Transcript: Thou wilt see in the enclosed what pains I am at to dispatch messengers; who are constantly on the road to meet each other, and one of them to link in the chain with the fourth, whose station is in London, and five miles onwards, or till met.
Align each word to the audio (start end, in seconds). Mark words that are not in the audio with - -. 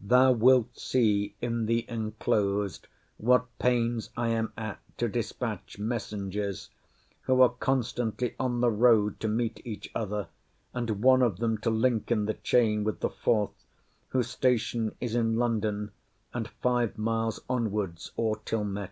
Thou 0.00 0.32
wilt 0.32 0.76
see 0.76 1.36
in 1.40 1.66
the 1.66 1.88
enclosed 1.88 2.88
what 3.18 3.46
pains 3.60 4.10
I 4.16 4.30
am 4.30 4.52
at 4.56 4.80
to 4.98 5.06
dispatch 5.06 5.78
messengers; 5.78 6.70
who 7.20 7.40
are 7.40 7.50
constantly 7.50 8.34
on 8.36 8.60
the 8.62 8.70
road 8.72 9.20
to 9.20 9.28
meet 9.28 9.62
each 9.64 9.88
other, 9.94 10.26
and 10.74 11.04
one 11.04 11.22
of 11.22 11.36
them 11.36 11.56
to 11.58 11.70
link 11.70 12.10
in 12.10 12.24
the 12.26 12.34
chain 12.34 12.82
with 12.82 12.98
the 12.98 13.10
fourth, 13.10 13.64
whose 14.08 14.28
station 14.28 14.96
is 15.00 15.14
in 15.14 15.36
London, 15.36 15.92
and 16.34 16.48
five 16.48 16.98
miles 16.98 17.38
onwards, 17.48 18.10
or 18.16 18.38
till 18.38 18.64
met. 18.64 18.90